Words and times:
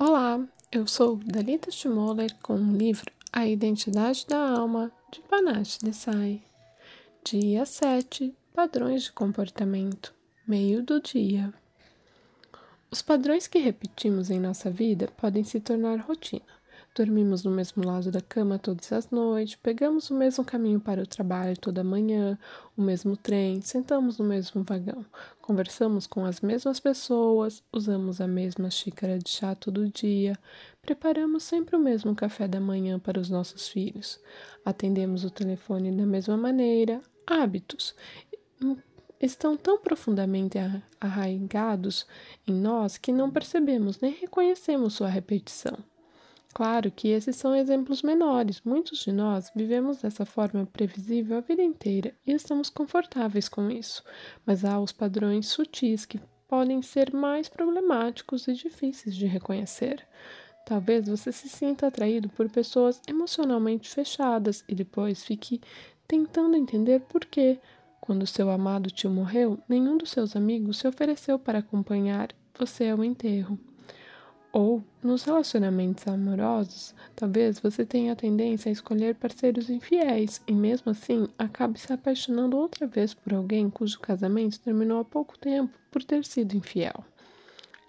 Olá, 0.00 0.40
eu 0.70 0.86
sou 0.86 1.16
Dalita 1.16 1.72
Schmoller 1.72 2.32
com 2.40 2.54
o 2.54 2.76
livro 2.76 3.10
A 3.32 3.48
Identidade 3.48 4.24
da 4.28 4.38
Alma, 4.38 4.92
de 5.10 5.20
Panache 5.22 5.80
Desai. 5.82 6.40
Dia 7.24 7.66
7 7.66 8.32
Padrões 8.54 9.02
de 9.02 9.12
Comportamento 9.12 10.14
Meio 10.46 10.84
do 10.84 11.02
dia. 11.02 11.52
Os 12.88 13.02
padrões 13.02 13.48
que 13.48 13.58
repetimos 13.58 14.30
em 14.30 14.38
nossa 14.38 14.70
vida 14.70 15.08
podem 15.16 15.42
se 15.42 15.58
tornar 15.58 15.98
rotina. 15.98 16.46
Dormimos 16.98 17.44
no 17.44 17.52
mesmo 17.52 17.84
lado 17.86 18.10
da 18.10 18.20
cama 18.20 18.58
todas 18.58 18.90
as 18.92 19.08
noites, 19.08 19.54
pegamos 19.54 20.10
o 20.10 20.14
mesmo 20.14 20.44
caminho 20.44 20.80
para 20.80 21.00
o 21.00 21.06
trabalho 21.06 21.56
toda 21.56 21.84
manhã, 21.84 22.36
o 22.76 22.82
mesmo 22.82 23.16
trem, 23.16 23.60
sentamos 23.60 24.18
no 24.18 24.24
mesmo 24.24 24.64
vagão, 24.64 25.06
conversamos 25.40 26.08
com 26.08 26.24
as 26.24 26.40
mesmas 26.40 26.80
pessoas, 26.80 27.62
usamos 27.72 28.20
a 28.20 28.26
mesma 28.26 28.68
xícara 28.68 29.16
de 29.16 29.30
chá 29.30 29.54
todo 29.54 29.88
dia, 29.88 30.36
preparamos 30.82 31.44
sempre 31.44 31.76
o 31.76 31.78
mesmo 31.78 32.16
café 32.16 32.48
da 32.48 32.58
manhã 32.58 32.98
para 32.98 33.20
os 33.20 33.30
nossos 33.30 33.68
filhos, 33.68 34.18
atendemos 34.64 35.22
o 35.22 35.30
telefone 35.30 35.92
da 35.92 36.04
mesma 36.04 36.36
maneira. 36.36 37.00
Hábitos 37.24 37.94
estão 39.20 39.56
tão 39.56 39.78
profundamente 39.78 40.58
arraigados 41.00 42.08
em 42.44 42.54
nós 42.54 42.98
que 42.98 43.12
não 43.12 43.30
percebemos 43.30 44.00
nem 44.00 44.10
reconhecemos 44.14 44.94
sua 44.94 45.08
repetição. 45.08 45.78
Claro 46.58 46.90
que 46.90 47.06
esses 47.06 47.36
são 47.36 47.54
exemplos 47.54 48.02
menores. 48.02 48.60
Muitos 48.64 48.98
de 49.04 49.12
nós 49.12 49.48
vivemos 49.54 49.98
dessa 49.98 50.26
forma 50.26 50.66
previsível 50.66 51.38
a 51.38 51.40
vida 51.40 51.62
inteira 51.62 52.12
e 52.26 52.32
estamos 52.32 52.68
confortáveis 52.68 53.48
com 53.48 53.70
isso, 53.70 54.02
mas 54.44 54.64
há 54.64 54.80
os 54.80 54.90
padrões 54.90 55.46
sutis 55.46 56.04
que 56.04 56.20
podem 56.48 56.82
ser 56.82 57.14
mais 57.14 57.48
problemáticos 57.48 58.48
e 58.48 58.54
difíceis 58.54 59.14
de 59.14 59.24
reconhecer. 59.24 60.04
Talvez 60.66 61.06
você 61.06 61.30
se 61.30 61.48
sinta 61.48 61.86
atraído 61.86 62.28
por 62.28 62.50
pessoas 62.50 63.00
emocionalmente 63.06 63.88
fechadas 63.88 64.64
e 64.68 64.74
depois 64.74 65.22
fique 65.22 65.60
tentando 66.08 66.56
entender 66.56 67.02
por 67.02 67.24
quê. 67.24 67.60
Quando 68.00 68.26
seu 68.26 68.50
amado 68.50 68.90
tio 68.90 69.10
morreu, 69.10 69.60
nenhum 69.68 69.96
dos 69.96 70.10
seus 70.10 70.34
amigos 70.34 70.78
se 70.78 70.88
ofereceu 70.88 71.38
para 71.38 71.60
acompanhar 71.60 72.30
você 72.58 72.88
ao 72.88 73.04
enterro. 73.04 73.56
Ou, 74.52 74.82
nos 75.02 75.24
relacionamentos 75.24 76.06
amorosos, 76.08 76.94
talvez 77.14 77.60
você 77.60 77.84
tenha 77.84 78.14
a 78.14 78.16
tendência 78.16 78.70
a 78.70 78.72
escolher 78.72 79.14
parceiros 79.14 79.68
infiéis 79.68 80.40
e, 80.46 80.52
mesmo 80.52 80.90
assim, 80.90 81.28
acabe 81.38 81.78
se 81.78 81.92
apaixonando 81.92 82.56
outra 82.56 82.86
vez 82.86 83.12
por 83.12 83.34
alguém 83.34 83.68
cujo 83.68 84.00
casamento 84.00 84.58
terminou 84.60 85.00
há 85.00 85.04
pouco 85.04 85.38
tempo 85.38 85.78
por 85.90 86.02
ter 86.02 86.24
sido 86.24 86.56
infiel. 86.56 87.04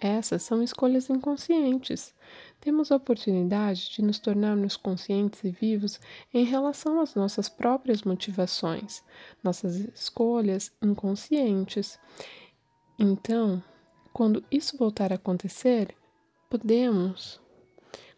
Essas 0.00 0.42
são 0.42 0.62
escolhas 0.62 1.10
inconscientes. 1.10 2.14
Temos 2.58 2.90
a 2.90 2.96
oportunidade 2.96 3.90
de 3.90 4.02
nos 4.02 4.18
tornarmos 4.18 4.76
conscientes 4.76 5.44
e 5.44 5.50
vivos 5.50 6.00
em 6.32 6.44
relação 6.44 7.00
às 7.00 7.14
nossas 7.14 7.50
próprias 7.50 8.02
motivações, 8.02 9.02
nossas 9.42 9.76
escolhas 9.76 10.72
inconscientes. 10.82 11.98
Então, 12.98 13.62
quando 14.12 14.42
isso 14.50 14.78
voltar 14.78 15.12
a 15.12 15.16
acontecer, 15.16 15.94
podemos 16.50 17.40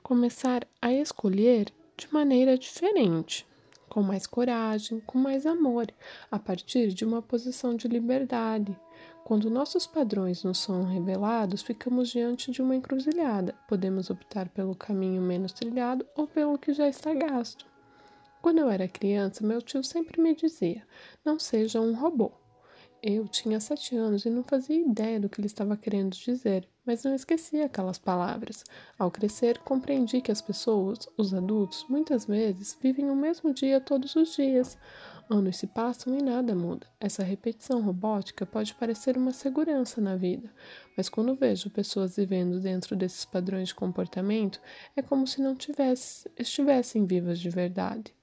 começar 0.02 0.66
a 0.80 0.90
escolher 0.90 1.70
de 1.98 2.10
maneira 2.10 2.56
diferente, 2.56 3.46
com 3.90 4.02
mais 4.02 4.26
coragem, 4.26 5.00
com 5.00 5.18
mais 5.18 5.44
amor, 5.44 5.88
a 6.30 6.38
partir 6.38 6.94
de 6.94 7.04
uma 7.04 7.20
posição 7.20 7.76
de 7.76 7.86
liberdade. 7.86 8.74
Quando 9.22 9.50
nossos 9.50 9.86
padrões 9.86 10.42
nos 10.44 10.58
são 10.58 10.82
revelados, 10.82 11.60
ficamos 11.60 12.08
diante 12.08 12.50
de 12.50 12.62
uma 12.62 12.74
encruzilhada. 12.74 13.54
Podemos 13.68 14.08
optar 14.08 14.48
pelo 14.48 14.74
caminho 14.74 15.20
menos 15.20 15.52
trilhado 15.52 16.06
ou 16.16 16.26
pelo 16.26 16.58
que 16.58 16.72
já 16.72 16.88
está 16.88 17.12
gasto. 17.12 17.66
Quando 18.40 18.60
eu 18.60 18.70
era 18.70 18.88
criança, 18.88 19.46
meu 19.46 19.60
tio 19.60 19.84
sempre 19.84 20.22
me 20.22 20.34
dizia: 20.34 20.82
não 21.22 21.38
seja 21.38 21.82
um 21.82 21.94
robô. 21.94 22.32
Eu 23.04 23.26
tinha 23.26 23.58
sete 23.58 23.96
anos 23.96 24.24
e 24.24 24.30
não 24.30 24.44
fazia 24.44 24.76
ideia 24.80 25.18
do 25.18 25.28
que 25.28 25.40
ele 25.40 25.48
estava 25.48 25.76
querendo 25.76 26.12
dizer, 26.16 26.68
mas 26.86 27.02
não 27.02 27.12
esqueci 27.12 27.60
aquelas 27.60 27.98
palavras. 27.98 28.62
Ao 28.96 29.10
crescer, 29.10 29.58
compreendi 29.58 30.20
que 30.20 30.30
as 30.30 30.40
pessoas, 30.40 31.08
os 31.18 31.34
adultos, 31.34 31.84
muitas 31.88 32.26
vezes 32.26 32.78
vivem 32.80 33.10
o 33.10 33.16
mesmo 33.16 33.52
dia 33.52 33.80
todos 33.80 34.14
os 34.14 34.36
dias. 34.36 34.78
Anos 35.28 35.56
se 35.56 35.66
passam 35.66 36.16
e 36.16 36.22
nada 36.22 36.54
muda. 36.54 36.86
Essa 37.00 37.24
repetição 37.24 37.82
robótica 37.82 38.46
pode 38.46 38.72
parecer 38.74 39.16
uma 39.16 39.32
segurança 39.32 40.00
na 40.00 40.14
vida, 40.14 40.48
mas 40.96 41.08
quando 41.08 41.34
vejo 41.34 41.70
pessoas 41.70 42.14
vivendo 42.14 42.60
dentro 42.60 42.94
desses 42.94 43.24
padrões 43.24 43.68
de 43.68 43.74
comportamento, 43.74 44.60
é 44.94 45.02
como 45.02 45.26
se 45.26 45.42
não 45.42 45.56
tivesse, 45.56 46.30
estivessem 46.38 47.04
vivas 47.04 47.40
de 47.40 47.50
verdade. 47.50 48.14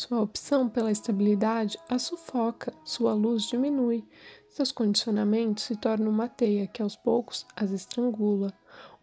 Sua 0.00 0.22
opção 0.22 0.66
pela 0.66 0.90
estabilidade 0.90 1.78
a 1.86 1.98
sufoca, 1.98 2.72
sua 2.82 3.12
luz 3.12 3.42
diminui, 3.42 4.02
seus 4.48 4.72
condicionamentos 4.72 5.64
se 5.64 5.76
tornam 5.76 6.10
uma 6.10 6.26
teia 6.26 6.66
que 6.66 6.80
aos 6.80 6.96
poucos 6.96 7.46
as 7.54 7.70
estrangula. 7.70 8.50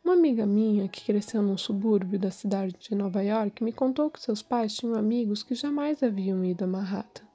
Uma 0.03 0.15
amiga 0.15 0.43
minha 0.43 0.87
que 0.87 1.05
cresceu 1.05 1.43
num 1.43 1.55
subúrbio 1.55 2.17
da 2.17 2.31
cidade 2.31 2.75
de 2.79 2.95
Nova 2.95 3.21
York 3.21 3.63
me 3.63 3.71
contou 3.71 4.09
que 4.09 4.19
seus 4.19 4.41
pais 4.41 4.75
tinham 4.75 4.95
amigos 4.95 5.43
que 5.43 5.53
jamais 5.53 6.01
haviam 6.01 6.43
ido 6.43 6.63
a 6.63 6.67
Manhattan. 6.67 7.27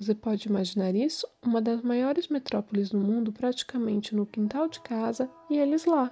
Você 0.00 0.14
pode 0.14 0.48
imaginar 0.48 0.94
isso? 0.94 1.26
Uma 1.42 1.60
das 1.60 1.82
maiores 1.82 2.28
metrópoles 2.28 2.88
do 2.88 2.98
mundo, 2.98 3.30
praticamente 3.30 4.16
no 4.16 4.24
quintal 4.24 4.68
de 4.68 4.80
casa, 4.80 5.30
e 5.50 5.58
eles 5.58 5.84
lá, 5.84 6.10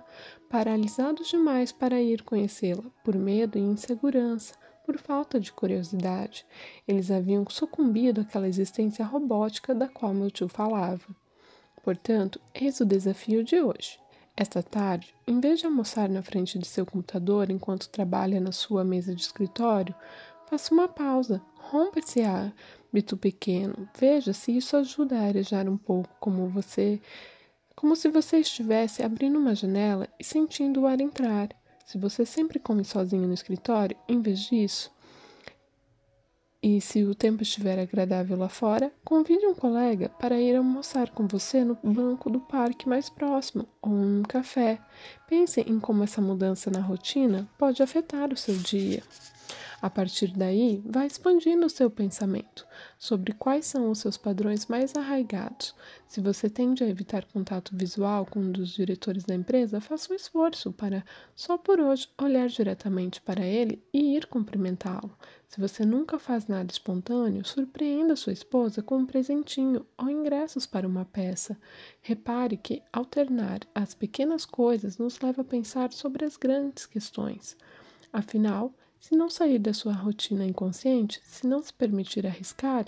paralisados 0.51 1.29
demais 1.29 1.73
para 1.73 1.99
ir 1.99 2.23
conhecê-la, 2.25 2.85
por 3.03 3.17
medo 3.17 3.57
e 3.57 3.63
insegurança, 3.63 4.53
por 4.91 4.99
falta 4.99 5.39
de 5.39 5.53
curiosidade. 5.53 6.45
Eles 6.87 7.13
haviam 7.13 7.47
sucumbido 7.49 8.23
àquela 8.23 8.49
existência 8.49 9.05
robótica 9.05 9.73
da 9.73 9.87
qual 9.87 10.13
meu 10.13 10.33
tio 10.33 10.49
falava. 10.49 11.15
Portanto, 11.85 12.41
eis 12.53 12.81
o 12.81 12.85
desafio 12.85 13.45
de 13.45 13.61
hoje. 13.61 14.01
Esta 14.37 14.65
tarde, 14.65 15.15
em 15.29 15.39
vez 15.39 15.61
de 15.61 15.67
almoçar 15.67 16.09
na 16.09 16.23
frente 16.23 16.59
de 16.59 16.67
seu 16.67 16.85
computador 16.85 17.51
enquanto 17.51 17.89
trabalha 17.89 18.41
na 18.41 18.51
sua 18.51 18.83
mesa 18.83 19.15
de 19.15 19.23
escritório, 19.23 19.95
faça 20.49 20.75
uma 20.75 20.89
pausa, 20.89 21.41
rompa 21.55 22.01
esse 22.01 22.23
hábito 22.23 23.17
pequeno, 23.17 23.89
veja 23.97 24.33
se 24.33 24.57
isso 24.57 24.77
ajuda 24.77 25.21
a 25.21 25.23
arejar 25.23 25.69
um 25.69 25.77
pouco 25.77 26.11
como 26.19 26.49
você, 26.49 27.01
como 27.77 27.95
se 27.95 28.09
você 28.09 28.39
estivesse 28.39 29.05
abrindo 29.05 29.39
uma 29.39 29.55
janela 29.55 30.09
e 30.19 30.25
sentindo 30.25 30.81
o 30.81 30.87
ar 30.89 31.01
entrar. 31.01 31.60
Se 31.91 31.99
você 31.99 32.25
sempre 32.25 32.61
come 32.61 32.85
sozinho 32.85 33.27
no 33.27 33.35
escritório, 33.35 33.97
em 34.09 34.23
vez 34.23 34.39
disso, 34.39 34.93
e 36.63 36.81
se 36.81 37.03
o 37.03 37.17
tempo 37.17 37.43
estiver 37.43 37.81
agradável 37.81 38.39
lá 38.39 38.49
fora, 38.49 38.93
convide 39.05 39.45
um 39.45 39.57
colega 39.57 40.09
para 40.09 40.41
ir 40.41 40.55
almoçar 40.55 41.11
com 41.11 41.27
você 41.27 41.65
no 41.65 41.77
banco 41.83 42.31
do 42.31 42.39
parque 42.39 42.89
mais 42.89 43.11
próximo 43.11 43.67
ou 43.83 43.91
em 43.91 44.21
um 44.21 44.23
café. 44.23 44.79
Pense 45.29 45.63
em 45.63 45.81
como 45.81 46.05
essa 46.05 46.21
mudança 46.21 46.71
na 46.71 46.81
rotina 46.81 47.49
pode 47.59 47.83
afetar 47.83 48.33
o 48.33 48.37
seu 48.37 48.57
dia. 48.57 49.03
A 49.83 49.89
partir 49.89 50.33
daí, 50.37 50.83
vá 50.85 51.07
expandindo 51.07 51.65
o 51.65 51.71
seu 51.71 51.91
pensamento 51.91 52.67
sobre 52.99 53.33
quais 53.33 53.65
são 53.65 53.91
os 53.91 53.99
seus 53.99 54.19
padrões 54.19 54.67
mais 54.67 54.95
arraigados. 54.95 55.75
Se 56.07 56.21
você 56.21 56.51
tende 56.51 56.85
a 56.85 56.89
evitar 56.89 57.25
contato 57.25 57.75
visual 57.75 58.27
com 58.27 58.41
um 58.41 58.53
dos 58.53 58.71
diretores 58.75 59.25
da 59.25 59.35
empresa, 59.35 59.81
faça 59.81 60.13
um 60.13 60.17
esforço 60.17 60.71
para, 60.71 61.03
só 61.35 61.57
por 61.57 61.81
hoje, 61.81 62.09
olhar 62.21 62.49
diretamente 62.49 63.23
para 63.23 63.45
ele 63.45 63.83
e 63.93 64.17
ir 64.17 64.27
cumprimentá-lo. 64.27 65.17
Se 65.49 65.59
você 65.59 65.85
nunca 65.85 66.19
faz 66.19 66.47
nada 66.47 66.71
espontâneo, 66.71 67.45
surpreenda 67.45 68.15
sua 68.17 68.33
esposa 68.33 68.83
com 68.83 68.99
um 68.99 69.07
presentinho 69.07 69.87
ou 69.97 70.11
ingressos 70.11 70.67
para 70.67 70.87
uma 70.87 71.05
peça. 71.07 71.57
Repare 72.03 72.57
que 72.57 72.83
alternar 72.93 73.61
as 73.75 73.95
pequenas 73.95 74.45
coisas 74.45 74.99
nos 74.99 75.19
leva 75.21 75.41
a 75.41 75.45
pensar 75.45 75.93
sobre 75.93 76.25
as 76.25 76.37
grandes 76.37 76.87
questões. 76.87 77.57
Afinal, 78.13 78.75
se 79.01 79.17
não 79.17 79.31
sair 79.31 79.59
da 79.59 79.73
sua 79.73 79.95
rotina 79.95 80.45
inconsciente, 80.45 81.21
se 81.25 81.47
não 81.47 81.63
se 81.63 81.73
permitir 81.73 82.27
arriscar, 82.27 82.85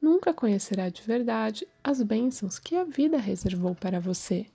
nunca 0.00 0.34
conhecerá 0.34 0.90
de 0.90 1.02
verdade 1.02 1.66
as 1.82 2.02
bênçãos 2.02 2.58
que 2.58 2.76
a 2.76 2.84
vida 2.84 3.16
reservou 3.16 3.74
para 3.74 3.98
você. 3.98 4.46